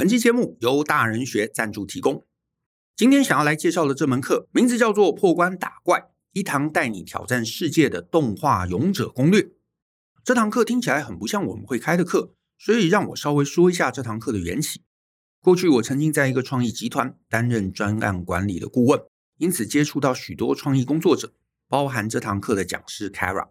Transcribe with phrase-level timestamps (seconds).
[0.00, 2.24] 本期节目由大人学赞助提供。
[2.96, 9.42] 今天想要来介绍的这门课，名字叫做《破关打怪：一堂带你挑战世界的动画勇者攻略》。
[10.24, 14.80] 这堂课听起来很不像我们会开的课，所以让我稍微说一下这堂课的缘起。
[15.42, 19.02] 过去我曾经在一个创意集团担任专案管理的顾问，
[19.36, 21.34] 因此接触到许多创意工作者，
[21.68, 23.50] 包含这堂课的讲师 Kara。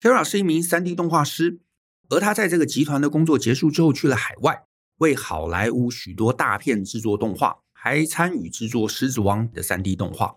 [0.00, 1.60] Kara 是一名 3D 动画师，
[2.08, 4.64] 而他在这个集团的工作结束之后去了海外。
[5.00, 10.36] 为好莱坞许多大片制作动画，还参与制作《狮子王》的 3D 动画。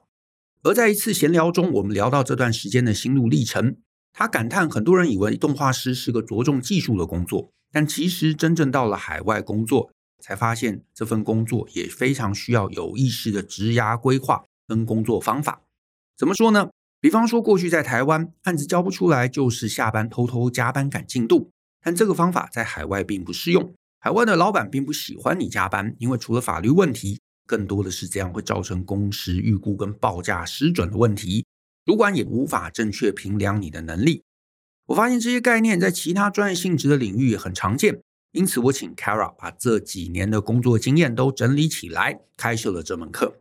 [0.64, 3.76] 而在一次闲聊中，我们聊到这段时间的心路历程。
[4.14, 9.92] 他感叹，很多人以为动画师是个着重技术的工作，但其实真正到了海外工作，
[10.22, 15.64] 才发现这份工作也非常需要有意识的职涯规划跟工作方法。
[16.18, 16.70] 怎么说呢？
[17.02, 23.74] 比方说，过去在台湾，案子交不出来，就是下班偷偷加班赶进度，但这个方法在海外并不适用。
[24.04, 31.46] 海外的老板并不喜欢你加班，因为除了法律问题，更多的是这样会造成工时预估跟报价失准的问题。
[31.86, 34.22] 主管也无法正确评量你的能力。
[34.88, 38.02] 我发现这些概念在其他专业性质的领域也很常见，
[38.34, 43.38] 因此我请 Kara 把这几年的工作经验都整理起来，开设了这门课。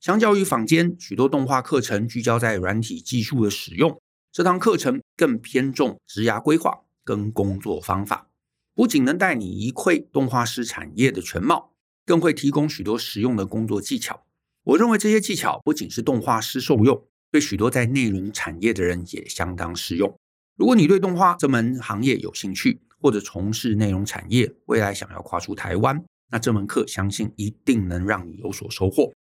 [0.00, 3.96] 相较于坊间许多动画课程聚焦在软体技术的使用，
[4.32, 8.26] 这堂课程更偏重职涯规划跟工作方法。
[8.74, 11.74] 不仅能带你一窥动画师产业的全貌，
[12.06, 14.24] 更会提供许多实用的工作技巧。
[14.64, 20.18] 我认为这些技巧不仅是动画师受用，对许多在内容产业的人也相当适用。
[20.56, 29.12] 如果你对动画这门行业有兴趣，或者从事内容产业，未来想要跨出台湾，那这门课相信一定能让你有所收获。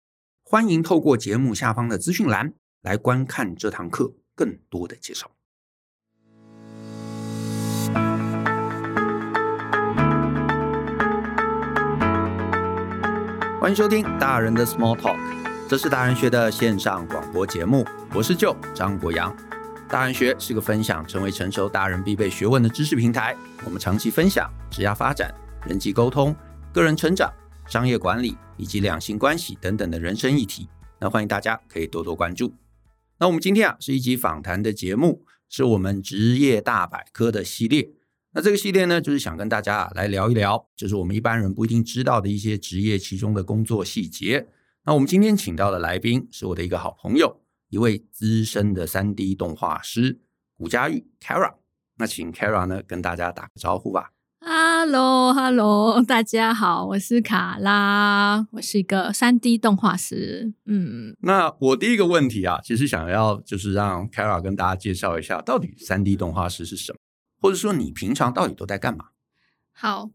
[0.45, 5.31] 欢迎透过节目下方的资讯栏来观看这堂课更多的介绍。
[13.71, 15.17] 欢迎收听大人的 Small Talk，
[15.69, 17.87] 这是大人学的线上广播节目。
[18.13, 19.33] 我是 Joe 张国阳。
[19.89, 23.37] 大人学是个分享成为成熟大人必备学问的知识平台。
[23.65, 25.33] 我们长期分享职业发展、
[25.69, 26.35] 人际沟通、
[26.73, 27.33] 个人成长、
[27.69, 30.69] 商业管理以及两性关系等等的人生议题。
[30.99, 32.53] 那欢迎大家可以多多关注。
[33.21, 37.89] 那我们今天啊是一集访谈的节目，是我们职业大百科的系列。
[38.33, 44.47] 那这个系列呢，就是想跟大家啊来聊一聊，就是我们一般人不一定知道的一些职业其中的工作细节。
[44.85, 47.41] 那我们今天请到的来宾是我的一个好朋友，
[47.71, 50.21] 一位资深的三 D 动画师
[50.57, 51.55] 古嘉玉 Kara。
[51.99, 54.13] 那请 Kara 呢跟大家打个招呼吧。
[54.43, 60.55] Hello，Hello，大家好，我是卡拉，我是一个三 D 动画师。
[60.67, 66.99] 嗯，那我第一个问题啊，其实想要就是让 Kara 跟大家介绍一下，到底三 D 动画师是什么？
[67.41, 69.07] 或者说你平常到底都在干嘛？
[69.73, 70.11] 好，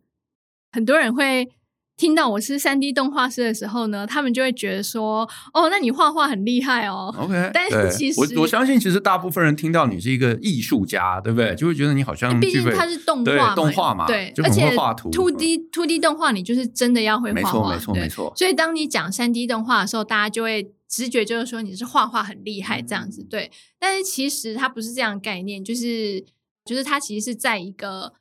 [0.71, 1.49] 很多人会
[1.97, 11.55] 听到我是三 D 动画师的时候呢，他们就会觉得说：“哦，那你画画很厉害哦。” OK，但是其实我我相信，其实大部分人听到你是一个艺术家，对不对？
[11.55, 15.07] 就会觉得你好像毕竟它是动画嘛，动画嘛，对，而且画图。
[15.07, 18.33] 而且 2D 2D 动画，你就是真的要会画画，没错，没错，没错。
[18.35, 23.49] 所以当你讲三 D 动画的时候，大家就会直觉就是说你是画画很厉害这样子，对。
[23.79, 26.25] 但是其实它不是这样的概念，就是。
[26.65, 28.13] 就是它其实是在一个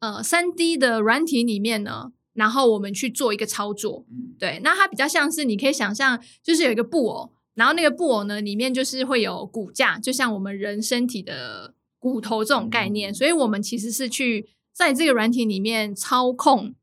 [0.00, 4.04] 呃三 D 的软体里面呢，然后我们去做一个操作，
[4.38, 16.74] 对，那它比较像是你可以想象，就是有一个布偶，然后那个布偶呢里面就是会有骨架，就像我们人身体的骨头这种概念，所以我们其实是去在这个软体里面操控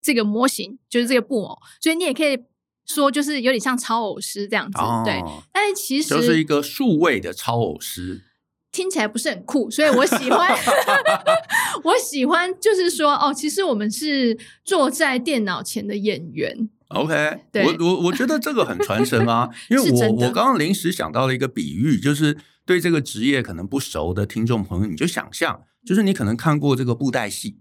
[0.00, 2.36] 这个模型，就是这个布偶，所以你也可以
[2.84, 8.24] 说就是有点像超偶师这样子，哦、对，但是其实就是一个数位的超偶师。
[8.72, 10.50] 听起来不是很酷，所以我喜欢，
[11.84, 16.70] 我喜欢就是说，哦，其实我们是坐在电脑前的演员。
[16.88, 27.58] OK，对我我我觉得这个很传神啊， 因为我我刚刚临时想到了一个比喻，就是对这个职业可能不熟的听众朋友，你就想象，就是你可能看过这个布袋戏，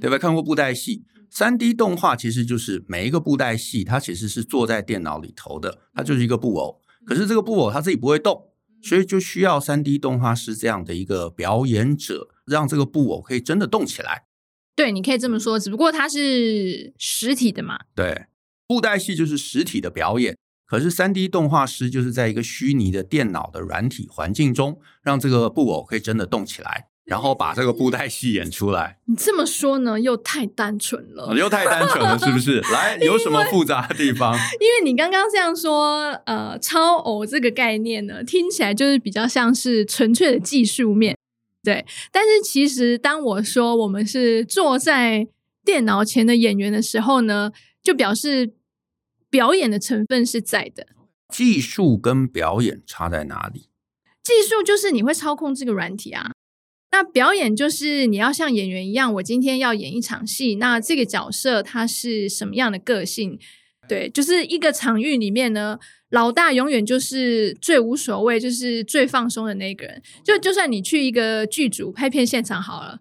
[0.00, 0.18] 对吧？
[0.18, 8.47] 看过布袋戏三 D 动画其实就是每一个布袋戏，它其实是坐在电脑里头的，它就是一个布偶，可是这个布偶它自己不会动。
[8.82, 14.24] 所以就需要三 D 动画师这样的一个表演者，让这个布偶可以真的动起来。
[14.76, 17.78] 对，你可以这么说，只不过它是实体的嘛。
[17.94, 18.26] 对，
[18.66, 20.36] 布袋戏就是实体的表演，
[20.66, 26.87] 可是三 D 动画师就是在一个虚拟的电脑的软体环境中，让这个布偶可以真的动起来。
[27.08, 28.98] 然后把这个布袋戏演出来。
[29.06, 32.60] 你这么说呢，又太单纯了，又太单纯了，是不是？
[32.70, 34.34] 来，有什么复杂的地方？
[34.60, 41.16] 因为你刚刚这样说，呃，超偶这个概念呢，听起来就是比较像是纯粹的技术面，
[41.62, 41.86] 对。
[42.12, 45.26] 但是其实，当我说我们是坐在
[45.64, 47.52] 电脑前的演员的时候呢，
[47.82, 48.52] 就表示
[49.30, 50.86] 表演的成分是在的。
[51.28, 53.68] 技术跟表演差在哪里？
[54.22, 56.32] 技术就是你会操控这个软体啊，
[56.90, 63.38] 那表演就是你要像演员一样，我今天要演一场戏，那这个角色他是什么样的个性？
[63.88, 65.78] 对，就是一个场域里面呢，
[66.10, 70.02] 老大永远就是最无所谓，就是最放松的那个人。
[70.22, 72.98] 就就算你去一个剧组拍片现场好了。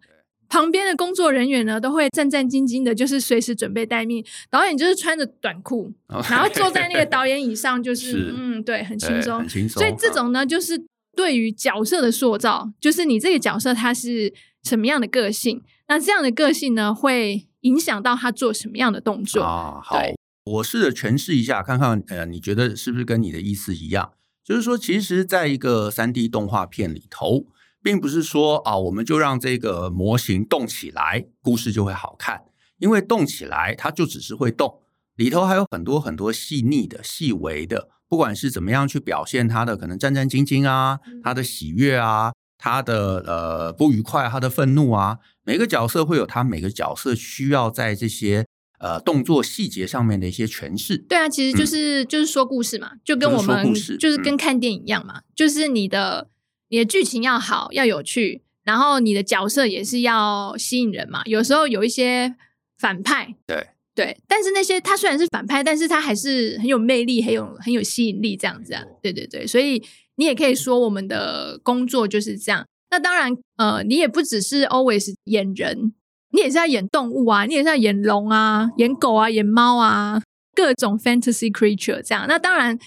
[0.50, 4.24] 旁边的工作人员呢，都会战战兢兢的，就是随时准备待命。
[4.50, 9.82] 导演就是穿着短裤.然后坐在那个 导演椅上，就是，是嗯，对，很轻松，很轻松。
[9.82, 10.82] 所以这种呢，就是
[11.18, 14.32] 对于角色的塑造，就是你这个角色他是
[14.64, 19.82] 什么样的个性，那这样的个性呢，会影响到他做什么样的动作啊？
[19.84, 20.00] 好，
[20.46, 24.14] 我试着诠释一下，看看呃，你觉得是不是跟你的意思一样？
[24.46, 27.48] 就是说，其实在一个三 D 动画片里头。
[27.80, 32.42] 并不是说啊，我们就让这个模型动起来，故事就会好看。
[32.80, 34.82] 因为动起来，它就只是会动，
[35.16, 48.46] 里头还有很多很多细腻的、细微的，不管是怎么样去表现他的可能战战兢兢啊，他的喜悦啊，他的呃不愉快，他的愤怒啊，每个角色会有他每个角色需要在这些
[48.80, 50.98] 呃动作细节上面的一些诠释。
[50.98, 56.30] 对啊，其实就是、嗯、就是说故事嘛，就跟我们就是跟看电影一样嘛，嗯、就是你的。
[56.70, 61.22] 你的剧情要好，要有趣，然后你的角色也是要吸引人嘛。
[61.24, 62.36] 有时候有一些
[62.78, 63.68] 反派，对
[63.98, 68.84] 对，但是那些他虽然是反派，但是他还是很有魅力，很有很有吸引力，这样子啊。
[69.02, 69.82] 对对对，所以
[70.18, 72.64] 你也可以说我们的工作就是这样。
[72.92, 75.94] 那当然，呃，你也不只是 always 演人，
[76.32, 80.22] 你也是要演动物啊，你也是要演龙啊，演狗啊，演猫啊，
[80.54, 82.26] 各种 fantasy creature 这样。
[82.28, 82.78] 那当然，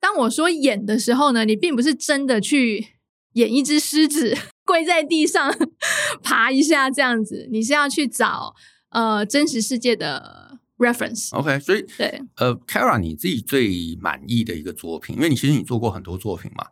[0.00, 2.88] 当我说演的时候呢，你并不是真的去。
[3.36, 4.34] 演一只狮子
[4.64, 5.54] 跪在地上
[6.24, 8.54] 爬一下这样子，你是要去找
[8.96, 11.28] 呃真实世界的 reference。
[11.36, 16.68] OK，所以对呃，Kara 你自己最满意的一个作品，因为你其实你做过很多作品嘛，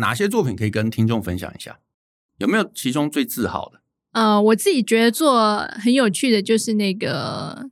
[0.00, 1.78] 哪些作品可以跟听众分享一下？
[2.38, 3.80] 有没有其中最自豪的？
[4.12, 7.70] 呃，我自己觉得做很有趣的就是那个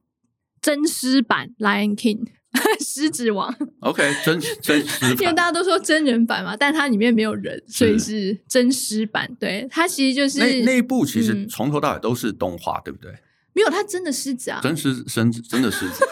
[0.60, 2.28] 真狮版 Lion King。
[2.84, 3.50] 狮子王
[3.80, 9.34] ，OK，真 真狮，因为大家都说真人版嘛，但它里面没有人，所以是真狮版。
[9.40, 13.10] 对，它其实就是那那一部，其实从头到尾都是动画，嗯，对不对？
[13.54, 16.04] 没有，他真的狮子啊，真狮，真真的狮子。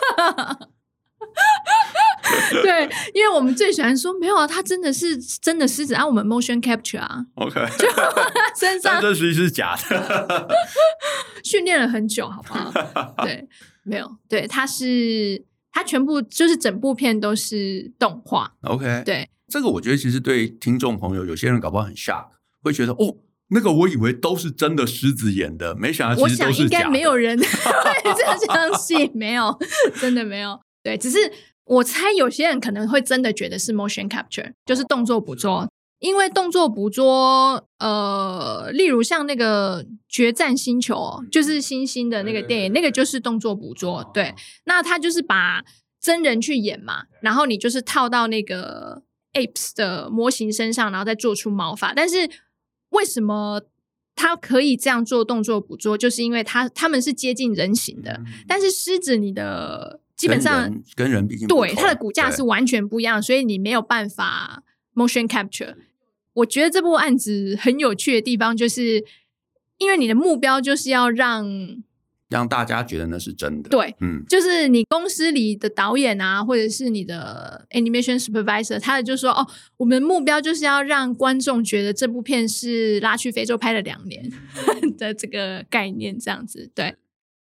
[2.62, 7.88] 对，因为我们最喜欢说没有啊，他真的是真的狮子啊，我们 motion capture 啊，OK， 就
[8.58, 10.48] 身 上这实际是假的，
[11.42, 12.72] 训练了很久，好不好？
[13.24, 13.48] 对，
[13.82, 15.44] 没有，对，他是。
[15.72, 22.26] 他全部就是整部片都是动画，OK，对，这个我觉得其实对听众朋友有些人搞不好很 shock，
[22.60, 23.14] 会觉得哦，
[23.50, 26.78] 那个我以为都是真的狮子演的，没想到其实都是假。
[26.78, 27.44] 我想应该没有人会
[28.16, 29.58] 这样相信，没有，
[30.00, 30.58] 真的没有。
[30.82, 31.18] 对，只是
[31.64, 35.68] 我猜有些人可能会真的觉得是 motion capture，就是动作捕捉。
[35.98, 40.94] 因为动作捕捉，呃，例如像那个《决战星球》，
[41.28, 44.02] 就是星星的那个电影，那个就是动作捕捉。
[44.14, 45.62] 对，那他就是把
[46.00, 49.02] 真人去演嘛，然后你就是套到那个
[49.34, 51.92] apes 的模型身上，然后再做出毛发。
[51.92, 52.26] 但是
[52.90, 53.62] 为什么
[54.14, 55.96] 它可以这样做动作捕捉？
[55.96, 64.62] 就是因为它它们是接近人形的，但是狮子你的基本上跟人毕竟对它的骨架是完全不一样，所以你没有办法
[64.94, 65.74] motion capture。
[66.34, 69.04] 我觉得这部案子很有趣的地方，就是
[69.78, 71.82] 因为你的目标就是要让
[72.30, 73.68] 让大家觉得那是真的。
[73.68, 79.46] 对，嗯，就是你公司里的导演啊，或者是你的 animation supervisor，他的就说：“哦，
[79.76, 84.30] 我们的目标就是要让观众觉得这部片是拉去非洲拍了两年
[84.96, 86.96] 的这个概念，这样子。”对，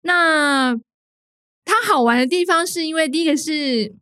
[0.03, 0.75] 那
[1.65, 3.95] 它好玩的地方是因为第一个是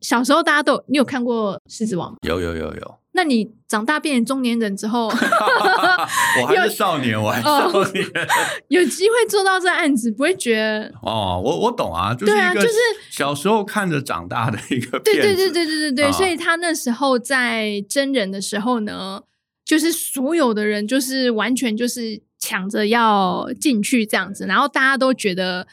[0.00, 2.18] 小时候大家都你有看过《狮子王》吗？
[2.22, 2.98] 有有有有。
[3.16, 5.08] 那你长大变成中年人之后
[6.42, 8.06] 我还是少年，我还是少年，
[8.68, 12.76] 有机会做到这案子，不会觉得哦，我我懂啊，就是一个就是
[13.10, 19.22] 小时候看着长大的一个，对对对对对对对，所以他那时候在真人的时候呢，
[19.64, 25.66] 就是所有的人就是完全就是抢着要进去这样子，然后大家都觉得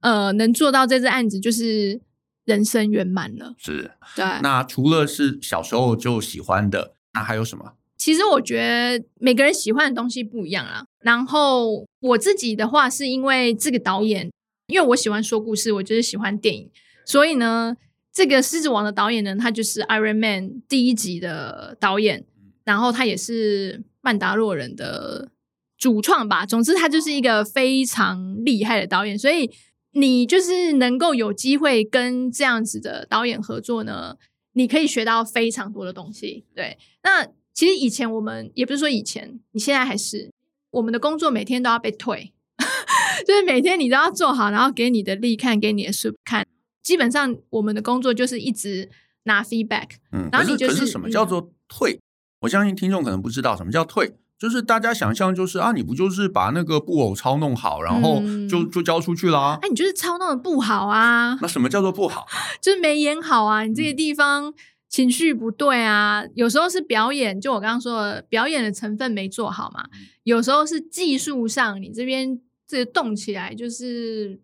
[0.00, 2.00] 呃能做到这支案子就是。
[2.44, 3.92] 人生圆满了，是。
[4.16, 4.24] 对。
[4.42, 7.74] 那除了是小时候就喜欢的，那还有什么？
[7.96, 10.84] 其实我觉得每个人喜欢的东西不一样啊。
[11.00, 14.30] 然后我自己的话，是因为这个导演，
[14.68, 16.70] 因为我喜欢说故事，我就是喜欢电影，
[17.04, 17.76] 所以呢，
[18.12, 22.24] 这个《狮子王》的导演呢，他就是 Iron Man 第一集的导演，
[22.64, 25.30] 然后他也是曼达洛人的
[25.76, 26.46] 主创吧。
[26.46, 29.50] 总之，他就是一个非常厉害的导演，所以。
[29.92, 34.16] 你就是能够有机会跟这样子的导演合作呢，
[34.52, 36.44] 你可以学到非常多的东西。
[36.54, 40.30] 对，那其实以前我们也不是说以前，你现在还是
[40.70, 42.32] 我们的工作每天都要被退，
[43.26, 46.46] 就是每天你都要做好，然后给你的力看，给你的 soup 看。
[46.82, 48.88] 基本上我们的工作就是一直
[49.24, 49.90] 拿 feedback。
[50.12, 51.94] 嗯，然后你就是，什么叫做退？
[51.94, 52.00] 嗯，
[52.40, 54.14] 我相信听众可能不知道什么叫退。
[54.40, 59.58] 就是大家想象，就是啊，你不就是把那个布偶操弄好，然后就就交出去啦？
[59.60, 61.36] 哎、你就是操弄的不好啊。
[61.42, 62.26] 那什么叫做不好？
[62.58, 64.50] 就是没演好啊，你这个地方
[64.88, 66.24] 情绪不对啊。
[66.34, 69.84] 有时候是表演，就我刚刚说的，表演的成分没做好嘛。
[70.22, 74.40] 有时候是技术上，你这边这个动起来就是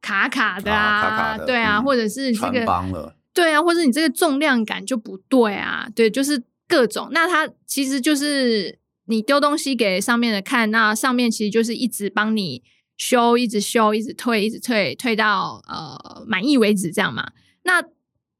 [0.00, 7.08] 卡卡的啊，啊卡卡的对啊，嗯、或者是这个帮了，对啊，或者你这个重量感就不对啊，对，就是各种。
[7.10, 8.78] 那它其实就是。
[9.10, 12.62] 你丢东西给上面的看，那上面其实就是一直帮你
[12.96, 17.32] 修，一直修，一直退，一直退，退到呃满意为止，这样嘛。
[17.64, 17.82] 那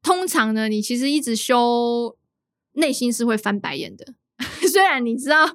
[0.01, 2.17] 通常呢，你其实一直修，
[2.73, 4.13] 内心是会翻白眼的。
[4.71, 5.47] 虽然你知道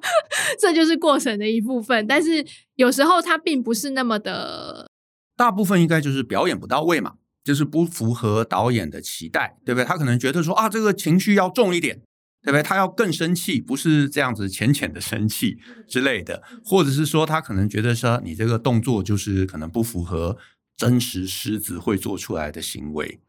[0.57, 2.45] 这就是过程的一部分，但是
[2.75, 4.89] 有时候它并不是那么的。
[5.35, 9.85] 大部分应该就是表演不到位嘛，就是不符合导演的期待，对不对？
[9.85, 12.01] 他可能觉得说啊，这个情绪要重一点。
[12.47, 12.63] 对不对？
[12.63, 20.37] 他要更生气，不是这样子浅浅的生气之类的，或者是说他可能觉得说你这个动作就是可能不符合
[20.77, 23.19] 真实狮子会做出来的行为。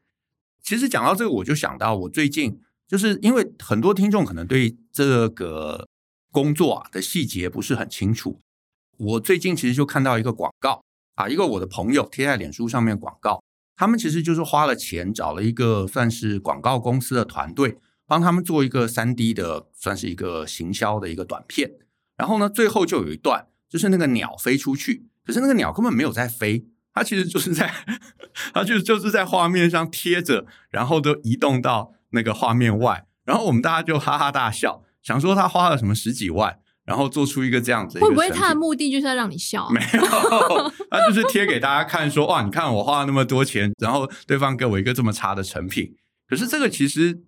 [0.62, 5.88] 其实讲到这个，我就想到我最近就是因为很多听众可能对这个
[6.30, 8.38] 工作啊的细节不是很清楚，
[8.98, 10.84] 我最近其实就看到一个广告
[11.16, 13.42] 啊，一个我的朋友贴在脸书上面广告，
[13.74, 17.78] 他们其实就是花了钱找了一个算是广告公司的团队。
[18.08, 21.72] 帮他们做一个三 D 的，算是一个行销的一个短片。
[22.16, 27.72] 然后呢，最后就有一段，就是那个鸟飞出去，可是那个鸟根本没有在飞，它其实就是在，
[28.54, 33.06] 它就就是在画面上贴着，然后都移动到那个画面外。
[33.26, 38.00] 然后我们大家就哈哈大笑，想说他花了什么十几万，然后做出一个这样子。
[38.00, 39.70] 会不会他的目的就是要让你笑啊？
[39.74, 45.94] 没有，他就是贴给大家看说，说哇，你看我花了那么多钱，然后对方给我一个这么差的成品。
[46.26, 47.27] 可是这个其实。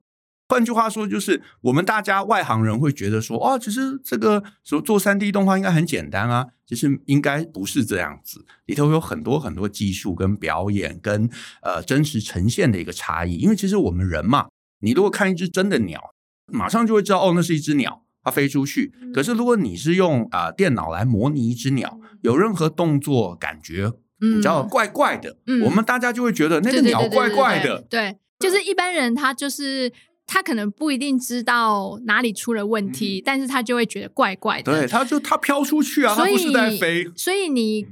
[0.51, 11.31] 换句话说，就是我们大家外行人会觉得说，哦，其实这个说做三 D 动画应该很简单啊，其实应该不是这样子，里头有很多很多技术跟表演跟
[11.63, 13.37] 呃真实呈现的一个差异。
[13.37, 14.49] 因为其实我们人嘛，
[14.81, 16.01] 你如果看一只真的鸟，
[16.47, 18.93] 马上就会知道，哦，那是一只鸟，它飞出去。
[19.15, 27.83] 可是如果你是用啊、呃、电脑来模拟一只鸟，有任何动作感觉比较怪怪的，嗯、我们大家就会觉得那个鸟怪怪的。
[27.89, 29.93] 对，就是一般人他就是。
[30.33, 34.73] 他可能不一定知道哪里出了问题，嗯、但是他就会觉得怪怪的。
[34.73, 37.11] 对，他就他飘出去啊，他不是在飞。
[37.17, 37.85] 所以你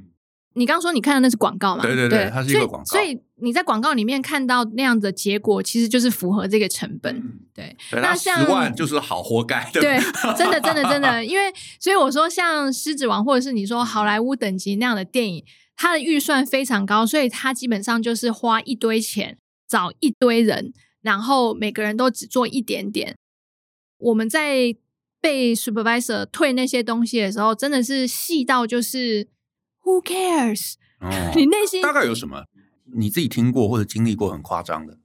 [0.55, 1.83] 你刚说你看的那是广告嘛？
[1.83, 2.85] 对对对，对它是一个广告。
[2.85, 7.17] 所以，所以你在广告里面看到那样的结果，其实就是符合这个成本。
[7.17, 9.81] 嗯、对，对那像十万就是好活该的。
[9.81, 9.99] 对，
[10.39, 15.45] 真的真的真的， 因为所以我说像《狮子王》或者是你说好莱坞等级那样的电影，
[15.77, 20.73] 它的预算非常高，所以它基本上就是花一堆钱找一堆人。
[21.03, 23.17] 然后每个人都只做一点点。
[23.99, 24.77] 我们在
[25.21, 29.27] 被 supervisor 退那些东西的时候，真的是细到就是
[29.83, 30.75] Who cares？
[31.01, 32.45] 哦，你内心大概有什么？
[32.97, 34.99] 你自己听过或者经历过很夸张的？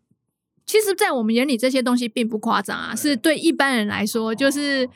[0.66, 2.96] 其实，在我们眼里，这些东西并不夸张啊。
[2.96, 4.88] 是对一般人来说，就是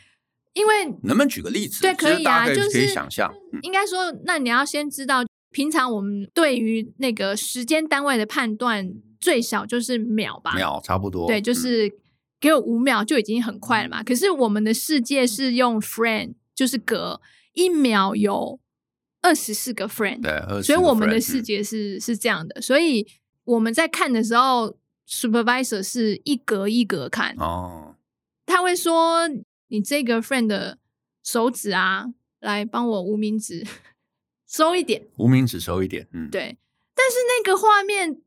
[0.53, 1.81] 因为能不能举个例子？
[1.81, 3.33] 对，可以啊，就是可以想象。
[3.53, 8.93] 嗯、应该说，那你要先知道，平常我们对于那个时间单位的判断。
[9.19, 11.27] 最少就是秒吧，秒差不多。
[11.27, 11.91] 对，就是
[12.39, 14.01] 给我五秒就已经很快了嘛。
[14.01, 17.19] 嗯、可是我们的世界是用 friend，就是隔
[17.53, 18.59] 一秒有
[19.21, 22.61] 二十四个 friend，对，所以我们的世界是、嗯、是这样的。
[22.61, 23.07] 所以
[23.43, 24.77] 我们在看的时候
[25.09, 27.95] ，supervisor 是一格一格看哦。
[28.45, 29.27] 他会说
[29.69, 30.77] ：“你这个 friend 的
[31.23, 32.05] 手指啊，
[32.39, 33.65] 来帮我无名指
[34.47, 36.57] 收一点，无名指收一点。”嗯，对。
[36.95, 38.21] 但是那个画面。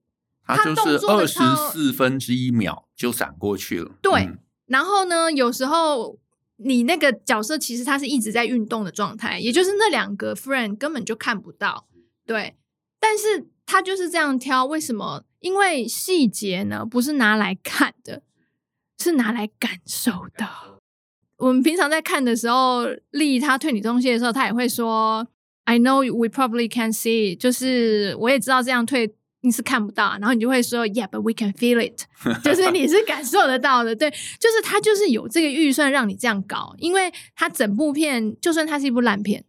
[0.56, 1.38] 它就是二十
[1.70, 3.92] 四分之一秒就闪过去了。
[4.00, 6.18] 对，嗯、然后呢，有时候
[6.56, 11.86] 你那个角色其实他是一直在运动的状态，也就是那两个 friend 根本就看不到。
[12.26, 12.56] 对，
[12.98, 15.24] 但是他就是这样挑，为什么？
[15.40, 18.22] 因为细节呢不是拿来看的，
[18.98, 20.46] 是拿来感受的。
[21.38, 25.26] 我们平常在看的时候，丽他退你东西的时候，他也会说
[25.64, 29.14] ：“I know we probably can see。”就是我也知道这样退。
[29.42, 32.04] 你是看不到，然后你就会说，Yeah，but we can feel it，
[32.44, 39.44] 就是你是感受得到的，对，就是他就是有这个预算让你这样搞，因为他整部片就算它是一部烂片，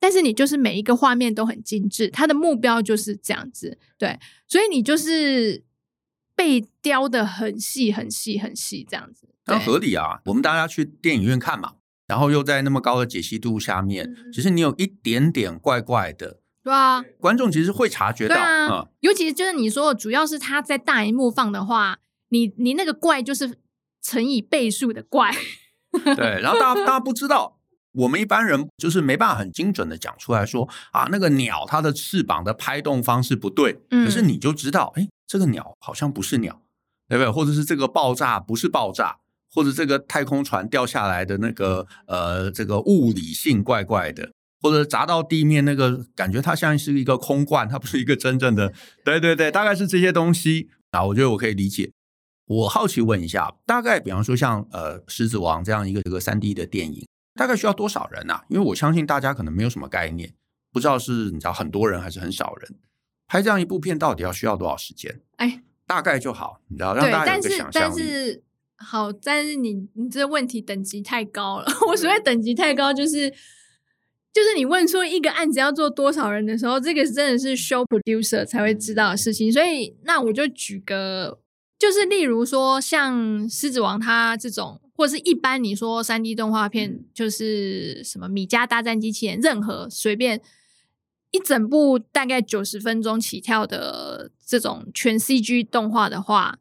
[0.00, 4.18] 但是你就是每一个画面都很精致，它的目标就是这样子，对，
[4.48, 5.62] 所以你就是
[6.34, 10.20] 被雕的很细、很细、很细这样子，那合理啊。
[10.24, 11.74] 我们大家去电影院看嘛，
[12.06, 18.68] 然后又在那么高的解析度下面，嗯、其实你有一点点怪怪的，对啊，观众其实会察觉到，啊。
[18.68, 21.98] 嗯、尤其是就是你说，主要是他在大荧幕放的话，
[22.28, 23.58] 你你那个怪就是
[24.02, 25.32] 乘以倍数的怪，
[26.14, 27.54] 对， 然后大家大家不知道。
[27.92, 36.60] 我们一般人就是没办法很精准的讲出来说啊，那个鸟它的翅膀的拍动方式不对，嗯、可是你就知道，哎，这个鸟好像不是鸟，
[37.08, 37.30] 对不对？
[37.32, 39.16] 或者是这个爆炸不是爆炸，
[39.52, 48.72] 或者这个太空船掉下来的那个呃，这个物理性怪怪的，或者砸到地面那个感觉它像是一个空罐，它不是一个真正的，
[49.04, 51.92] 对对对，大概是这些东西啊，我觉得我可以理解。
[52.46, 57.06] 我好奇问一下，大概比方说像呃《狮子王》这样一个这个三 D 的电影。
[57.34, 58.44] 大概需要多少人呐、啊？
[58.48, 60.34] 因为我相信大家可能没有什么概念，
[60.72, 62.74] 不知道是你知道很多人还是很少人
[63.28, 65.20] 拍这样一部片，到底要需要多少时间？
[65.36, 67.72] 哎，大概就好，你知道让大家有个想象。
[67.72, 68.42] 但是，但是
[68.78, 71.66] 好，但是你你这个问题等级太高了。
[71.86, 73.32] 我所谓等级太高，就是
[74.32, 79.52] 就是你问出一个案子要做多少人的时候，这个真的是 show producer 才会知道的事情。
[79.52, 81.40] 所以，那我就举个，
[81.78, 84.80] 就是例如说像《狮子王》它这种。
[84.98, 90.40] 或者是一般你说三 D 动画片，就是什么米家大战机器人，任何随便
[91.30, 96.58] 一整部大概九十分钟起跳的这种全 CG 动画的话，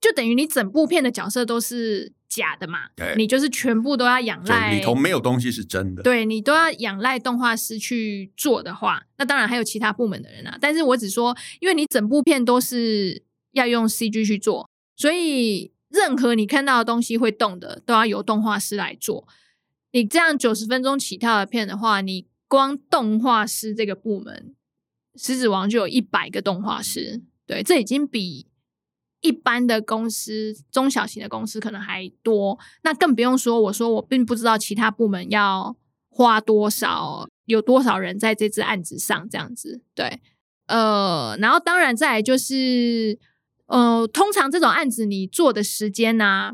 [0.00, 2.88] 就等于你整部片的角色都是假的嘛？
[2.96, 10.58] 对，你就是全部都要仰赖里头没有东西是真的，对，你都要仰赖动画师去做的话，那当然还有其他部门的人啊。
[10.60, 13.22] 但是我只说，因为你整部片都是
[13.52, 15.72] 要用 CG 去做，所以。
[15.90, 19.28] 任何你看到的东西会动的，都要由动画师来做。
[19.92, 24.56] 你这样九十分钟起跳的片的话，你光动画师这个部门，
[25.24, 27.22] 《狮子王》就有一百个动画师。
[27.46, 28.48] 对，这已经比
[29.24, 32.56] 一般的公司、中小型的公司可能还多。
[32.84, 35.74] 那更不用说，我说我并不知道其他部门要
[36.08, 39.82] 花多少，有多少人在这支案子上这样子。
[39.96, 40.20] 对，
[40.68, 43.18] 呃，然后当然再就是。
[43.66, 46.52] 呃，通常这种案子你做的时间呢、啊？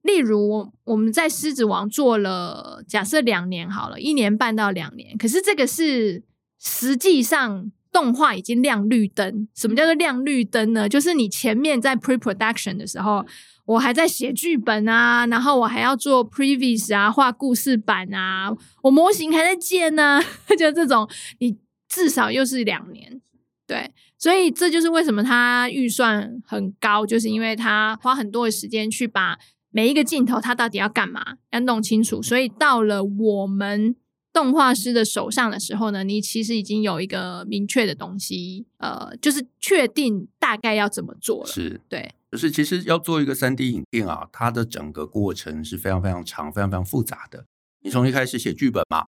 [0.00, 5.18] 例如我们在《狮子王》做了，假设两年好了，一年半到两年。
[5.18, 6.24] 可是这个是
[6.58, 9.48] 实际上动画已经亮绿灯。
[9.54, 10.86] 什么叫做亮绿灯呢？
[10.86, 13.24] 就是你前面在 pre-production 的时候，
[13.64, 20.24] 我还在写剧本啊，然后我还要做 previous 啊，画故事版啊，我模型还在建呢、啊，
[20.58, 21.56] 就这种，你
[21.88, 23.22] 至少又是两年，
[23.66, 23.90] 对。
[24.18, 29.38] 所以这就是为什么他预算很高，就是因为他花很多的时间去把
[29.70, 32.22] 每一个镜头他到底要干嘛要弄清楚。
[32.22, 33.94] 所以到了我们
[34.36, 41.50] 动画师的手上的时候呢，你其实已经有一个明确的东西，呃，就是确定大概要怎么做了。
[41.50, 47.46] 是，对，就是其实要做一个三 D 影片啊，它的整个过程是非常非常长、非常非常复杂的。
[47.82, 49.06] 你从一开始写剧本嘛，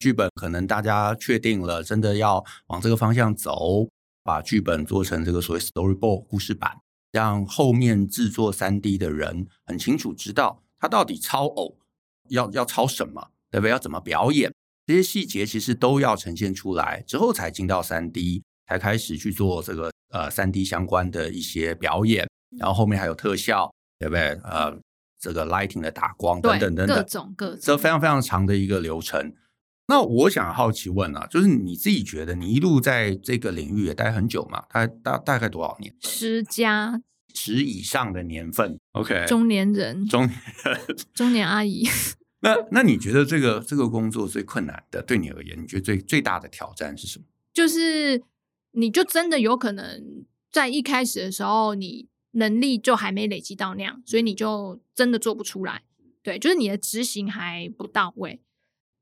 [0.00, 3.88] 剧本可能大家确定了，真的要往这个方向走。
[4.24, 6.78] 把剧本做成这个所谓 storyboard 故事版，
[7.12, 11.76] 让后面制作三 D 的人很清楚知道他到底超偶
[12.30, 13.70] 要要超什么，对不对？
[13.70, 14.50] 要怎么表演，
[14.86, 24.38] 这些细节其实都要呈现出来之后才进到三 D，才开始去做这个呃三 D 相关的一些表演，然后后面还有特效，对不对？
[24.44, 24.76] 呃，
[25.18, 29.32] 这个 lighting 的打光等等等等，各种各种，这非常非常长的一个流程。
[29.86, 34.64] 那我想好奇问啊，就是你自己觉得你一路在这个领域也待很久嘛？
[34.70, 35.94] 大大大概多少年？
[36.00, 37.00] 十加
[37.34, 38.78] 十以上的年份。
[38.92, 41.86] OK，中年人，中年人，中年阿姨。
[42.44, 47.24] 那那你觉得这个这个工作最困难的，对你而言，你觉得最最大的挑战是什么？
[47.54, 48.22] 就是
[48.72, 55.82] 你就真的有可能在一开始的时候，你能力就还没累积到那样，所以你就真的做不出来。
[56.22, 58.40] 对，就是你的执行还不到位。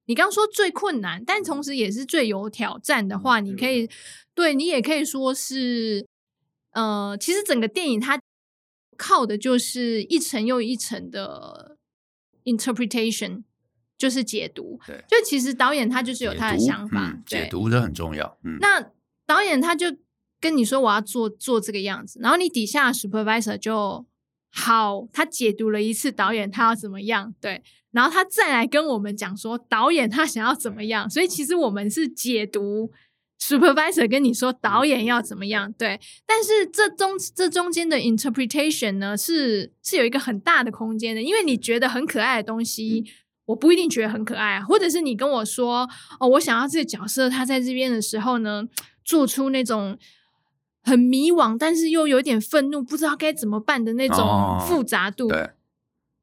[0.06, 3.88] 你刚说最困难，但同时也是最有挑战的话，你可以
[4.34, 6.06] 对你也可以说是，
[6.72, 8.20] 呃，其实整个电影它
[8.96, 11.78] 靠的就是一层又一层的
[12.44, 13.42] interpretation，
[13.96, 14.78] 就是解读。
[14.86, 18.38] 对，就其实导演他就是有他的想法，嗯、解读这很重要。
[18.44, 18.90] 嗯，那
[19.26, 19.86] 导演他就
[20.40, 24.04] 跟你说我要做做这个样子，然后你底下 supervisor 就
[24.50, 27.62] 好，他解读了一次导演他要怎么样，对。
[27.92, 32.90] 然后他再来跟我们讲说，导演他想要怎么样，所以其实我们是解读
[33.42, 35.98] supervisor 跟你说导演要怎么样，对。
[36.24, 43.04] 但是这中这中间的 interpretation 呢，是是有一个很大的空间的，因为你觉得很可爱的东西，
[43.46, 45.88] 我不一定觉得很可爱啊，或者是你跟我说
[46.20, 48.62] 哦，我想要这个角色他在这边的时候呢，
[49.04, 49.98] 做出那种
[50.84, 55.26] 很迷惘，但是又有点愤怒，不知道该怎么办的那种复杂度。
[55.26, 55.50] 哦、对。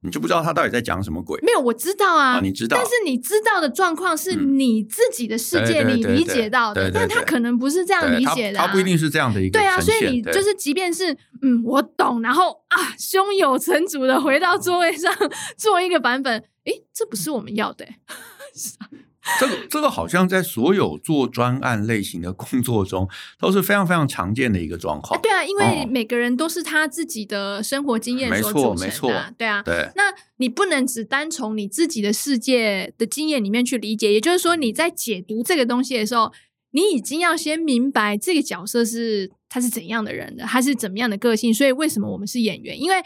[0.01, 1.39] 你就不知道他到底在讲什么鬼？
[1.41, 2.77] 没有，我知道啊，啊你知道。
[2.77, 8.67] 但是你知道的状况是你自己的世界里理解到的，但他可能不是这样理解的、啊他。
[8.67, 9.59] 他不一定是这样的一个。
[9.59, 15.13] 对啊，所以你就是，即便是嗯，我懂，然后啊，胸有成竹的回到座位上
[15.57, 17.85] 做一个版本，诶，这不是我们要的。
[19.37, 25.21] 这个这个好像在所有做专案类型的工作中都是非常非常常见的一个状况。
[25.21, 28.85] 对啊，因为每个人都是他自己的生活经验所组成的。
[28.85, 29.33] 没错，没错。
[29.37, 29.89] 对啊，对。
[29.95, 36.31] 那你不能只单从你自己的世界的经验里面去理解，也就是说，你在解读这个东西的时候，
[36.71, 41.53] 你已经要先明白这个角色是他是怎样的人的，他是怎么样的个性。
[41.53, 42.79] 所以，为什么我们是演员？
[42.79, 42.97] 因为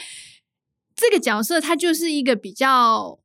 [0.95, 3.19] 这个角色他就是一个比较。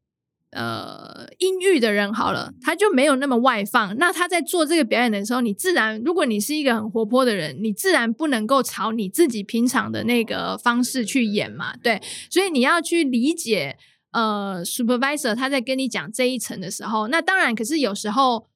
[0.51, 3.95] 呃，阴郁的人好了，他就没有那么外放。
[3.99, 11.77] 那他在做这个表演的时候，你自然，如果你是一个很活泼的人，你自然不能够朝你自己平常的那个方式去演嘛。
[11.77, 13.77] 对，所以你要去理解，
[14.13, 18.47] 呃，supervisor 他在跟你讲这一层的时候，那当然，可是有时候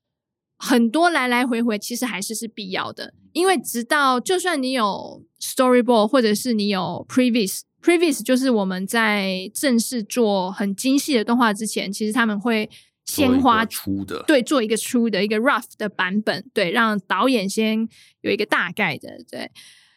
[0.56, 7.60] 很多来来回回，其实还是是必要的，因为直到就算你有 storyboard，或者是你有 previous。
[7.82, 12.70] Previous 就是我们在正式做很精细的动画之前，其实他们会
[13.04, 17.88] 先花出的，对，做一个出的一个 rough 的版本，对，让导演先
[18.20, 19.50] 有一个大概的，对。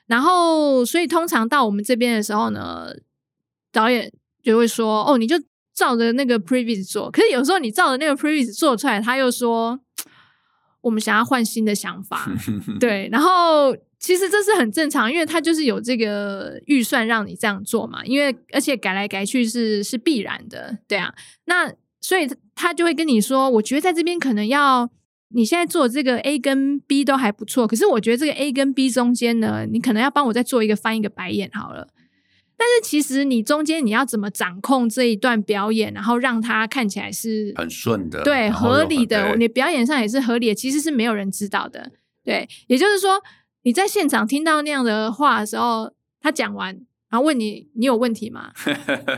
[0.08, 2.88] 然后，所以通常到我们这边的时候呢，
[3.71, 4.12] 导演
[4.43, 5.36] 就会说：“哦，你就
[5.74, 9.80] 照着那个 Previous 做。”可是有时候你照着那个 Previous 做出来，他又说
[10.82, 12.28] ：“我们想要换新的想法。
[12.80, 13.76] ”对，然后。
[13.97, 18.05] 其实这是很正常，因为他就是有这个预算让你这样做嘛。
[18.05, 21.13] 因为而且改来改去是是必然的，对啊。
[21.45, 24.88] 那所以他就会跟你说，我觉得在这边可能要
[25.29, 31.88] 你现在做这个 A 跟 B 都还不错，可是我觉得这个 A 跟 B 中间呢，你可能要帮我再做一个翻一个白眼好了。
[32.58, 41.91] 但是其实你中间你要怎么掌控这一段表演，然后让它看起来是很顺的，对，合理的，你表演上也是合理的，其实是没有人知道的。
[42.23, 43.23] 对，也就是说。
[43.65, 46.75] 你在现场听到那样的话的时候，他讲完，
[47.10, 48.54] 然后问你，你有问题吗？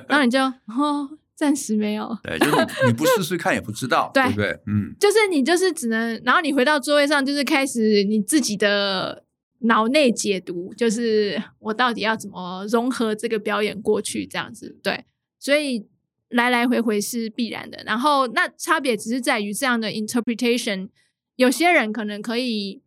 [0.07, 2.17] 然后你就哦，暂时没有。
[2.23, 4.59] 对，就是你不试试看也不知道， 对，对不对？
[4.67, 9.25] 嗯，就是你就是只能，然后你回到座位上，就是开始你自己的
[9.59, 14.79] 脑内解读，就是我到底要怎么融合这个表演过去，这样子。
[14.81, 15.03] 对，
[15.37, 15.85] 所以
[16.29, 17.83] 来来回回是必然的。
[17.85, 20.87] 然后那差别只是在于这样的 interpretation，
[21.35, 22.81] 有些人可能可以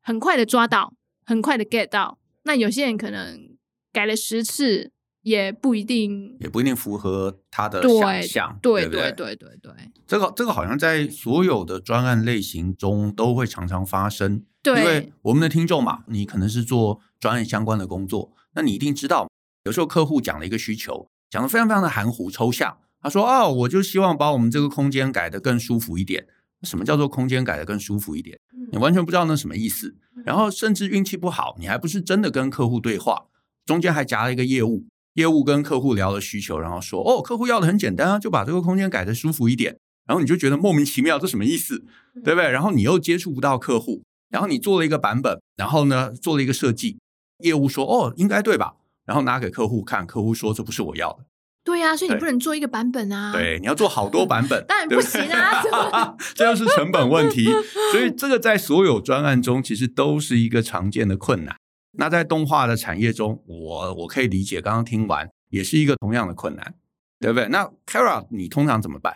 [0.00, 0.94] 很快的抓到。
[1.32, 3.56] 很快的 get 到，那有些人可能
[3.90, 4.92] 改了十次
[5.22, 9.72] 也不一定，也不一定符合他的想象，对对对对对。
[10.06, 19.30] 这个这个好像在所有的专案类型中都会常常发生，对，因为我们的听众嘛，你可能是做专案相关的工作，那你一定知道，
[19.64, 26.26] 有时候客户讲了一个需求，讲的非常非常的含糊抽象，他说啊、哦，我就希望把我们这个空间改得更舒服一点。
[26.64, 28.38] 什么叫做空间改得更舒服一点？
[28.70, 29.96] 你完全不知道那什么意思。
[30.24, 33.26] 然后甚至运气不好，你还不是真的跟客户对话，
[33.66, 39.78] 中间还夹了一个业务，业务跟客户聊了需求，然后说哦，客户要的很简单啊，就把这个空间改的舒服一点。
[40.04, 41.84] 然后你就觉得莫名其妙，这什么意思？
[42.24, 42.50] 对不对？
[42.50, 46.98] 然后你又接触不到客户，然后你做了一个版本，然后呢做了一个设计，
[47.38, 48.74] 业务说哦应该对吧？
[49.04, 51.24] 然后拿给客户看，客户说这不是我要的。
[51.64, 53.32] 对呀、啊，所以你不能做一个版本啊。
[53.32, 56.16] 对，你要做好多版本， 当然不行啊。
[56.34, 57.44] 这就是成本问题。
[57.92, 61.56] 所以这个在所有专案中，其实都是一个常见的困难。
[61.92, 66.74] 那在动画的产业中，我我可以理解，刚刚听完也是一个同样的困难，
[67.20, 67.48] 对不对？
[67.48, 69.14] 那 Kara，你通常怎么办？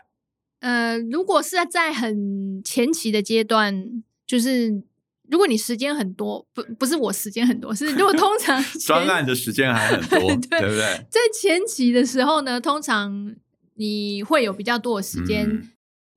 [0.60, 4.82] 呃，如果是在很前期的阶段，就是。
[5.30, 11.06] 如果你时间很多，不不是我时间很多，是如果通常 专案的时间还很多， 对，对不对？
[11.10, 13.34] 在前期的时候呢，通常
[13.74, 15.68] 你会有比较多的时间，嗯、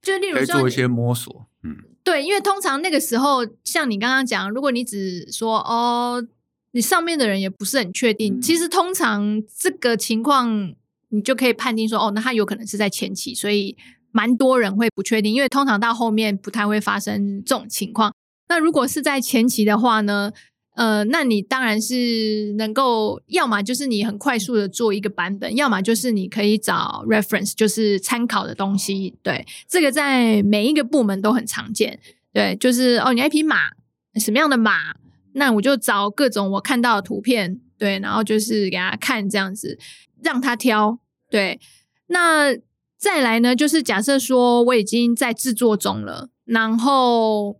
[0.01, 6.25] 就例如说做一些摸索，嗯，对，因为通常那个时候，像你刚刚讲，如果你只说哦，
[6.71, 10.73] 你上面的人也不是很确定，嗯、其实通常这个情况，
[11.09, 13.75] 你就可以判定说，哦，那他有可能是在前期，所以
[14.11, 18.13] 蛮多人会不确定，因为通常到后面不太会发生这种情况。
[18.49, 20.33] 那如果是在前期的话呢，
[20.75, 29.15] 呃，那你当然是能够，要么就是你很快速的做一个版本，要么就是你可以找 reference，就是参考的东西。
[29.23, 31.99] 对，这个在每一个部门都很常见。
[32.33, 33.71] 对，就是哦，你要一匹马，
[34.15, 34.95] 什么样的马？
[35.33, 39.77] 那我就找各种我看到的图片，对，然后就是给他看这样子，
[40.23, 40.99] 让他挑。
[41.29, 41.59] 对，
[42.07, 42.55] 那
[42.97, 47.59] 再来呢，就是假设说我已经在制作中了，然后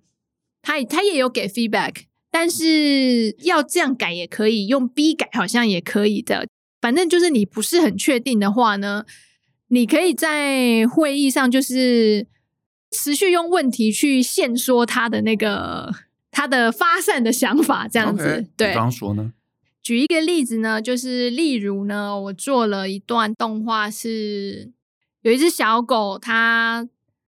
[0.62, 6.48] 他他也有给 feedback，但是要这样改也可以，用 B 改好像也可以的。
[6.82, 9.06] 反正就是你不是很确定的话呢，
[9.68, 12.28] 你可以在会议上就是
[12.92, 15.94] 持续用问题去限缩他的那个
[16.32, 18.24] 他的发散的想法，这样子。
[18.24, 19.34] Okay, 对，比方说呢？
[19.82, 24.72] 举一个例子呢，就是例如呢，我做了一段动画，是
[25.22, 26.88] 有一只小狗，它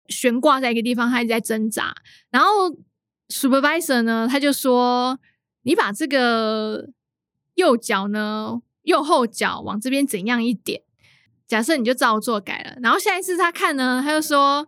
[0.07, 1.95] 悬挂在一个地方，它一直在挣扎。
[2.29, 2.49] 然后
[3.33, 5.19] supervisor 呢，他就说
[5.63, 6.89] ：“你把这个
[7.55, 10.83] 右脚呢，右后脚往这边怎样一点？
[11.47, 12.77] 假设你就照做改了。
[12.81, 14.67] 然后下一次他看呢，他就说：‘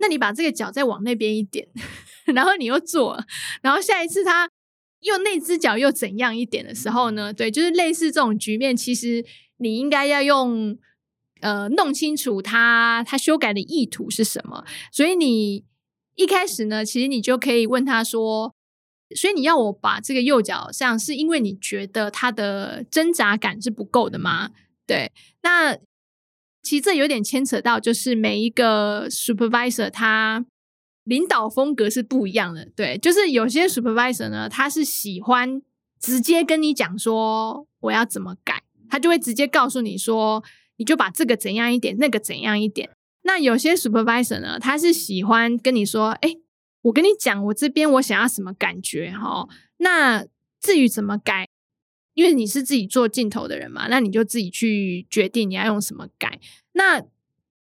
[0.00, 1.68] 那你把这个脚再往那边一点。
[2.34, 3.24] ’然后你又做了。
[3.60, 4.48] 然后下一次他。”
[5.04, 7.30] 又那只脚又怎样一点的时候呢？
[7.30, 9.22] 对，就是类似这种局面，其实
[9.58, 10.78] 你应该要用
[11.42, 14.64] 呃弄清楚他他修改的意图是什么。
[14.90, 15.62] 所以你
[16.14, 18.54] 一开始呢，其实你就可以问他说
[19.16, 24.50] ：“所以你要我把这个右脚上，是因为你觉得他的挣扎感是不够的吗？”
[24.86, 25.74] 对，那
[26.62, 30.46] 其实这有点牵扯到，就是每一个 supervisor 他。
[31.04, 35.60] 领导风格是不一样的，对，就是有些 supervisor 呢，他是喜欢
[36.00, 40.42] 直接跟你讲说我要怎么改，他就会直接告诉你说，
[40.78, 42.88] 你就把这个怎样一点，那个怎样一点。
[43.24, 46.36] 那有些 supervisor 呢，他是喜欢跟你说，哎，
[46.82, 50.24] 我跟你讲，我这边我想要什么感觉哈，那
[50.60, 51.48] 至于怎么改，
[52.14, 56.38] 因为你是自己做镜头的人嘛，那你就自己去决定你要用什么改。
[56.74, 57.02] 那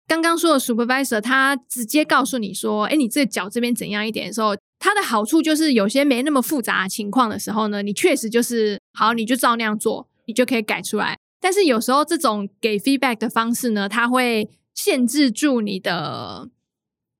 [0.07, 11.19] 刚刚说的 supervisor，他直接告诉你说：“哎，你这脚这边怎样一点的时候，它的好处就是有些没那么复杂情况的时候呢，你确实就是好，你就照那样做，你就可以改出来。
[11.41, 16.49] 但是有时候这种给 feedback 的方式呢，它会限制住你的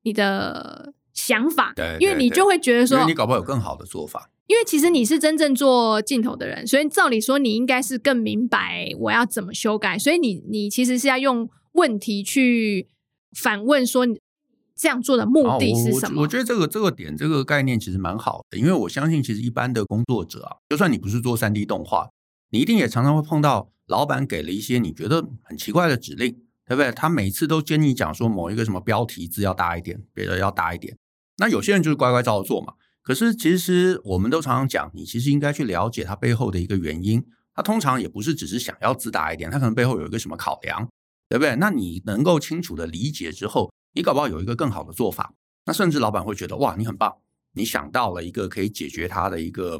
[0.03, 4.29] 你的想法，对，对，因为你就会觉得说，你搞不好有更好的做法。
[4.47, 12.89] 因为其实你是真正做镜头的人，所以照理说你应该是更明白我要怎么修改，所以你你其实是要用。”问题去
[13.31, 14.19] 反问说，你
[14.75, 16.17] 这样做的目的是什么？
[16.17, 22.09] 我，我觉得这个这个点这个概念其实蛮好的，因为我相信其实一般的工作者啊，就算你不是做三 D 动画，
[22.49, 26.35] 你一定也常常会碰到老板给了一些你觉得很奇怪的指令，
[26.69, 26.91] 对不对？
[26.91, 30.95] 他每次都跟你讲说某一个什么标题字要大一点，别的要大一点。
[31.37, 32.75] 那有些人就是乖乖照做嘛。
[33.01, 37.25] 可是其实我们都常常讲，你其实应该去了解它背后的一个原因。
[37.55, 40.87] 他通常也不是只是想要字大一点，他可能背后有一个什么考量。
[41.27, 41.55] 对不对？
[41.57, 45.31] 那你能够清楚的理解之后，你搞不好有一个更好的做法。
[45.65, 47.17] 那甚至老板会觉得哇，你很棒，
[47.53, 49.79] 你想到了一个可以解决他的一个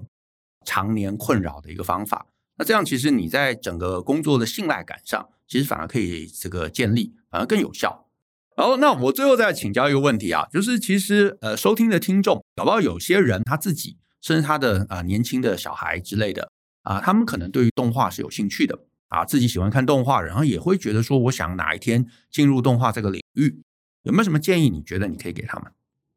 [0.64, 2.28] 常年困扰的一个方法。
[2.58, 8.08] 那这样其实你在整个工作的信赖感上，其实反而可以这个建立，反而更有效。
[8.56, 16.52] 然后，那我最后再请教一个问题啊，就是其实呃，收听的听众搞不好有些人他自己，甚至他的啊、年轻的小孩之类的
[16.84, 18.80] 啊、他们可能对于动画是有兴趣的。
[19.10, 23.64] 啊，自己喜欢看动画，然后也会觉得说，我想哪一天进入动画这个领域，
[24.04, 24.70] 有没有什么建议？
[24.70, 25.72] 你觉得你可以给他们？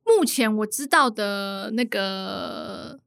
[0.04, 3.00] 目前我知道的那个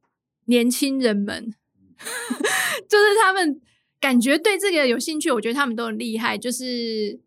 [0.46, 1.54] 年轻人们，
[2.88, 3.60] 就是他们
[4.00, 6.36] 感觉对这个有兴趣，我觉得他们都很厉害。
[6.38, 7.18] 就是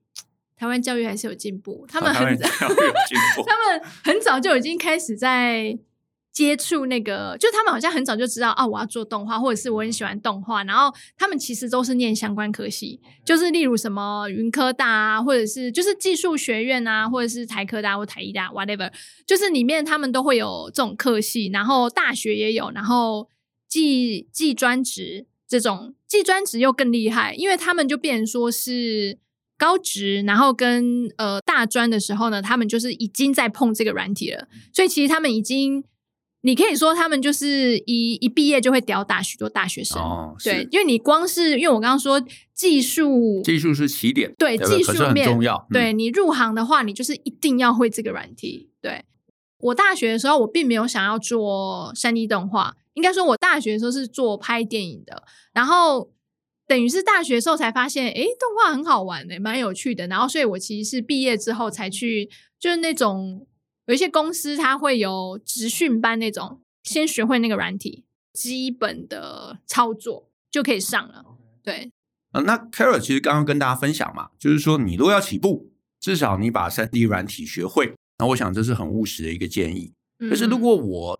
[0.56, 2.48] 台湾教育还是有进步，他们很早，
[3.46, 5.80] 他们很早就已经开始在。
[6.32, 10.64] 接触那个，就他们好像很早就知道啊，我要做动画，或者是我很喜欢动画。
[10.64, 18.90] 然后他们其实都是念相关科系，就是例如什么云科大啊，或者是就是技术学院啊，或者是台科大或台艺大，whatever，
[19.26, 21.50] 就是里面他们都会有这种科系。
[21.52, 23.28] 然后大学也有，然后
[23.68, 29.18] 技技专职这种技专职又更厉害，因为他们就变成说是
[29.58, 35.86] 高职，然后跟呃大专的时候呢，他们就是已经在碰这个软体了，所以其实他们已经。
[36.42, 45.68] 你可以说他们就是一一毕业就会吊打许多大学生，哦、对，因为你光是因为我刚刚说技术，技术是起点，对，对技术面很重要。
[45.70, 48.70] 对、嗯、你入行的话，你就是一定要会这个软体。
[48.82, 49.04] 对，
[49.58, 56.12] 我大学的时候，我并没有想要做三 D 动画，应该说我大学的时候是做拍电影的，然后
[56.68, 60.06] 等于是大学的时候才发现，诶，动画很好玩的，蛮有趣的。
[60.08, 63.48] 然后，所以我其实是毕业之后才去，就是那种。
[63.86, 71.26] 有一些公司，它会有职训班那种，先学会那个软体，基本的操作就可以上了。
[71.64, 71.92] 对，
[72.32, 77.96] 呃，那 Carol 其实刚刚跟大家分享嘛，就是说你如果要起步，至少你把三 D 软体学会。
[78.20, 79.92] 那我想这是很务实的一个建议。
[80.20, 81.20] 可是如果我，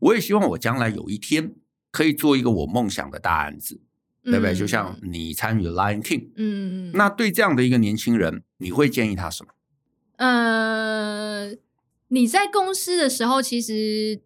[0.00, 1.52] 我也希望我将来有一天
[1.90, 3.80] 可以做一个我梦想的大案子，
[4.24, 4.54] 对不对？
[4.54, 9.50] 就像你参与了《Lion King》，嗯，那对这样的一个年轻人，你会建议他什么？
[10.16, 11.50] 呃，
[12.08, 14.20] 你在公司的时候，其实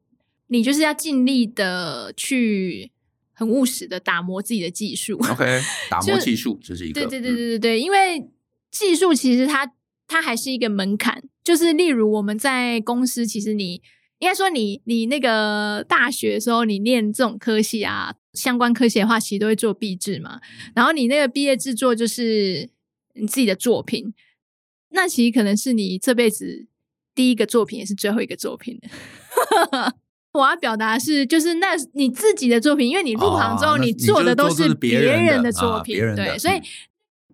[0.48, 2.90] 你就是要尽力的去
[3.32, 5.18] 很务实的打磨自己的技术。
[5.18, 8.30] OK， 打磨技术这是一个，对对对对对对，嗯、因为
[8.70, 9.72] 技术其实它
[10.06, 13.82] 它还是一个门槛，就是例如我们在公司，其实你
[14.22, 20.40] 应该说你你那个大学的时候，你念这种科系啊，相关科系的话，其实都会做毕制嘛，
[20.76, 22.70] 然后你那个毕业制作就是
[23.14, 24.14] 你自己的作品。
[24.90, 26.66] 那其实可能是你这辈子
[27.16, 28.78] 第一个作品，也是最后一个作品。
[30.32, 36.60] 我要表达是，就是那你自己的作品，因为你入行之后，你做的都是别人的作品，对，所以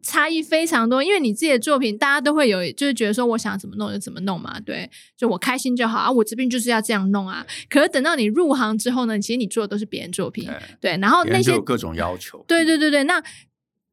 [0.02, 1.02] 差异非常多。
[1.02, 7.46] 因为你自己的作品，大家都会有，就是觉得说，我想怎么弄就怎么弄嘛，对，就我开心就好啊，我这边就是要这样弄啊。
[7.68, 10.48] 可是等到你入行之后呢，其实你做的都是别人作品，
[10.80, 13.22] 对，然后那些有各种要求，对对对对，那。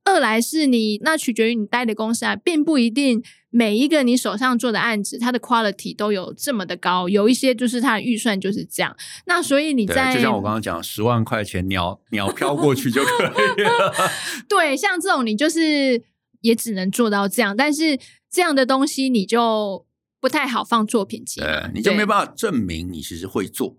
[0.07, 3.23] 二来是你，那取决于你待的公司啊，并不一定
[3.55, 7.07] 每一个你手上做的案子，它的 quality 都有这么的高。
[7.07, 8.93] 有一些就是它的预算就是这样。
[9.27, 13.93] 那所以你在，就像我刚刚讲，十万块钱鸟鸟飘过去就可以了。
[14.49, 16.03] 对，像这种你就是
[16.41, 17.97] 也只能做到这样，但是
[18.29, 19.85] 这样的东西你就
[20.19, 23.77] 不太好放作品集，对，你就没办法证明你其实会做。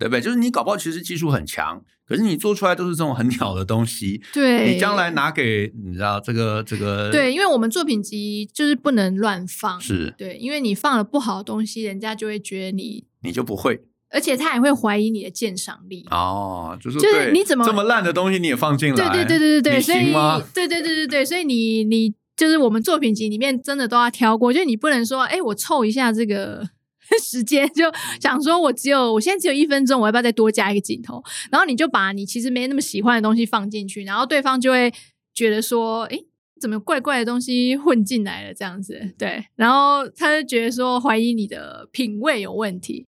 [0.00, 0.20] 对不对？
[0.20, 4.22] 就是你搞不好其实技术很强，可是你做出来都是这种很鸟的东西。
[4.32, 7.10] 对，你将来拿给你知道这个这个。
[7.10, 9.78] 对，因为我们作品集就是不能乱放。
[9.78, 10.14] 是。
[10.16, 16.06] 对，因为你放了不好的东西，人家就会觉得你你就不会，而且他也会怀疑你的鉴赏力。
[16.10, 18.96] 哦，就是就是你怎么这么烂的东西你也放进来？
[18.96, 20.12] 对对对对对对，所以
[20.54, 26.70] 对对对对对，所以你你就是我们作品集里面真的都要挑过，就是你不能说哎，我凑一下这个。
[27.22, 27.84] 时间就
[28.20, 31.22] 想说，我只有我现在只有一分钟，我要不要再多加一个镜头？
[31.50, 34.92] 然后你就把你其实没那么喜欢的东西放进去，然后对方就会
[35.34, 36.26] 觉得说，诶，
[36.60, 38.54] 怎么怪怪的东西混进来了？
[38.54, 43.06] 这样子，对，然后他就觉得说，怀疑你的品味有问题。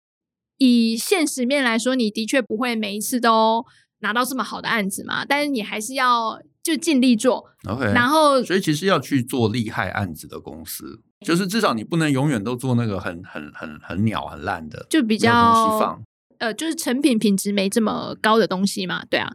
[0.58, 3.64] 以现实面来说，你的确不会每一次都
[4.00, 7.50] 拿到这么好的案子嘛，但是你还是要就尽力做。
[7.68, 11.00] OK，然后所以其实要去做厉害案子的公司。
[11.26, 16.02] 就是至少你不能永远都做那个很很很很鸟很烂的，就比较东西放
[16.38, 19.30] 呃，就是成品品质没这么高的东西嘛，对啊。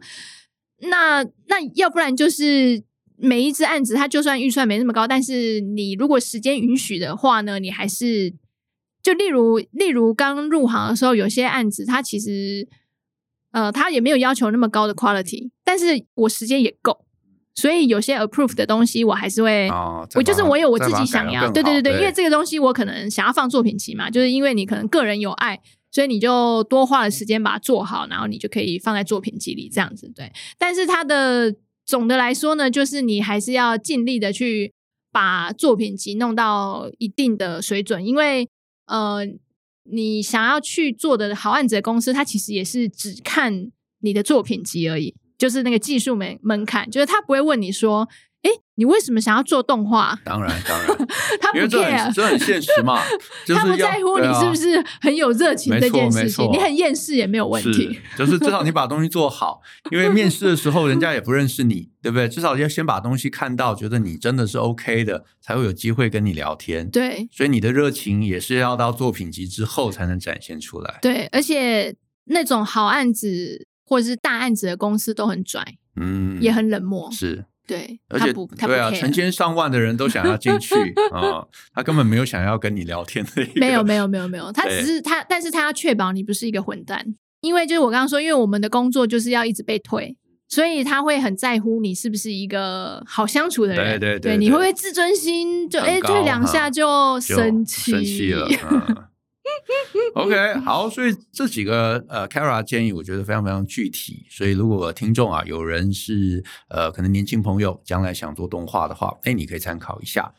[0.80, 2.82] 那那要不然就是
[3.16, 8.34] 每一只案子，它就算预算没那么高，但是你如果时间允许的话呢，你还是
[9.00, 12.66] 就例如例如刚入行的时候，有些案子它其实
[13.52, 17.05] 呃，它也没有要求那么高的 quality，但是我时间也够。
[17.56, 25.58] 所以有些 approve 的东西，我还是会，哦、我就是我有我自己想要，对对对对，对因为这个东西我可能想要放作品集嘛，就是因为你可能个人有爱，
[25.90, 30.30] 所以你就多花了时间把它做好，然后你就可以放在作品集里这样子，对。
[30.58, 31.54] 但是它的
[31.86, 34.72] 总的来说呢，就是你还是要尽力的去
[35.10, 38.46] 把作品集弄到一定的水准，因为
[38.86, 39.26] 呃，
[39.84, 45.14] 你想要去做的好案子的公司，它其实也是只看你的作品集而已。
[45.38, 48.08] 就是那个技术门门槛，就是他不会问你说，
[48.42, 50.18] 哎，你为什么想要做动画？
[50.24, 51.06] 当然，当然，
[51.40, 53.02] 他不 care，这很现实嘛。
[53.44, 57.98] 就是、他不在乎你是不是很有热情这件事情，你很厌世也没有问题。
[58.16, 62.28] 就是至少你把东西做好，因为面试的时候人家也不认识你，对不对？
[62.28, 66.88] 至少要先把东西看到，觉得你真的是 OK 的，才会有机会跟你聊天。
[66.88, 70.98] 对，所以你的热情也是要到作品集之后才能展现出来。
[71.02, 71.94] 对，而且
[72.26, 73.66] 那种好案子。
[73.86, 75.64] 或者是大案子的公司都很拽，
[75.96, 77.44] 嗯，也很冷漠，是。
[77.68, 80.76] 对，而且不对啊，成千上万的人都想要进去
[81.10, 87.04] 啊、哦，他根本没有想要跟你聊天的，没有，没有，没有，没有，他只是他，但是他要确保你不是一个混蛋，
[87.40, 90.16] 因为就是我刚刚说，因为我们的工作就是要一直被推，
[90.48, 98.48] 所以他会很在乎你是不是一个好相处的人，对对对，你会不会自尊心就哎，就两下就生气，生气了。
[98.70, 98.96] 嗯
[100.14, 110.32] OK，好，所以这几个呃，Kara 建议我觉得非常非常具体，所以如果听众啊有人是呃可能年轻朋友将来想做动画的话，哎，你可以参考一下。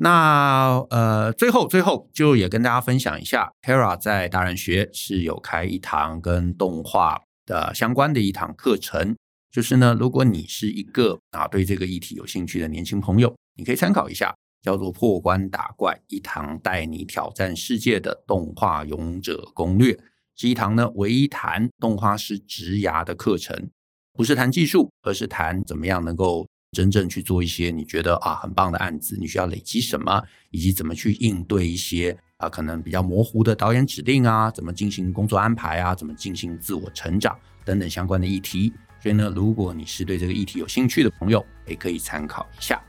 [0.00, 9.16] 那呃，最后最后就也跟大家分享一下，Kara 在达人学是有开一堂跟动画的相关的一堂课程，
[9.50, 14.34] 就是呢，如果你是一个啊对这个议题有兴趣的年轻朋友，你可以参考一下。
[14.68, 19.98] 叫做破关打怪，一堂带你挑战世界的动画勇者攻略，
[20.36, 23.70] 是一堂呢唯一谈动画师职涯的课程，
[24.12, 38.70] 不是谈技术，而是谈怎么样能够真正去做一些你觉得啊很棒的案子，你需要累积什么，以及怎么去应对一些啊可能比较模糊的导演指令啊，怎么进行工作安排啊，怎么进行自我成长等等相关的议题。
[39.00, 42.82] 所以呢，如果你是对这个议题有兴趣的朋友，也可以参考一下。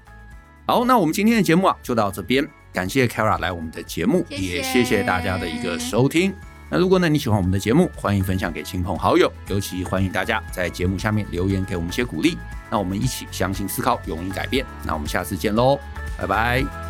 [0.69, 2.47] 好，那我们今天的节目啊，就到这边。
[2.71, 6.31] 感谢 Kara 来我们的节目，谢谢也谢谢大家的一个收听。
[6.69, 12.37] 那如果呢你喜欢我们的节目，欢迎分享给亲朋好友，尤其欢迎大家在节目下面留言给我们一些鼓励。
[12.69, 14.63] 那我们一起相信、思考、勇于改变。
[14.85, 15.79] 那我们下次见喽，
[16.15, 16.88] 拜拜。